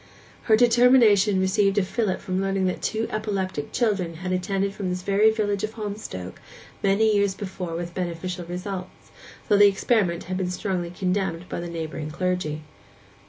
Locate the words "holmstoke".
5.73-6.41